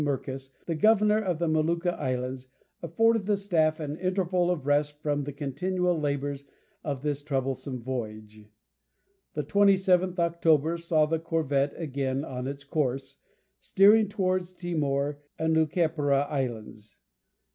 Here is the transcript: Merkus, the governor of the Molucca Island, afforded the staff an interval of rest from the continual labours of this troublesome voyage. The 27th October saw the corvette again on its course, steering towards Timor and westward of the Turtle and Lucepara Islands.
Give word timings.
Merkus, 0.03 0.49
the 0.65 0.73
governor 0.73 1.19
of 1.19 1.37
the 1.37 1.47
Molucca 1.47 1.93
Island, 1.93 2.47
afforded 2.81 3.27
the 3.27 3.37
staff 3.37 3.79
an 3.79 3.97
interval 3.97 4.49
of 4.49 4.65
rest 4.65 4.93
from 5.03 5.21
the 5.25 5.31
continual 5.31 5.99
labours 5.99 6.43
of 6.83 7.03
this 7.03 7.21
troublesome 7.21 7.83
voyage. 7.83 8.47
The 9.35 9.43
27th 9.43 10.17
October 10.17 10.79
saw 10.79 11.05
the 11.05 11.19
corvette 11.19 11.73
again 11.79 12.25
on 12.25 12.47
its 12.47 12.63
course, 12.63 13.17
steering 13.59 14.09
towards 14.09 14.55
Timor 14.55 15.19
and 15.37 15.55
westward 15.55 15.61
of 15.61 15.69
the 15.69 15.75
Turtle 15.75 15.95
and 16.17 16.17
Lucepara 16.17 16.27
Islands. 16.31 16.97